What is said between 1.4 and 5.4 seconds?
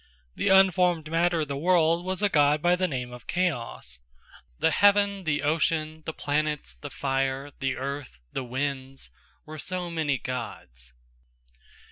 of the World, was a God, by the name of Chaos. The Heaven,